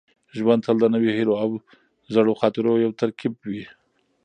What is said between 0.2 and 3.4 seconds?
ژوند تل د نویو هیلو او زړو خاطرو یو ترکیب